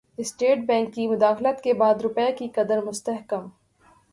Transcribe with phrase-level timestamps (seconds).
[0.17, 3.47] state bank کی مداخلت کے بعد روپے کی قدر مستحکم